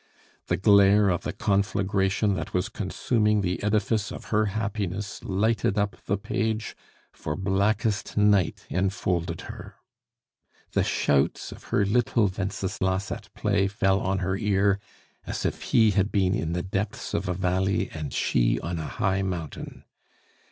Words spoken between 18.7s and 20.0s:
a high mountain.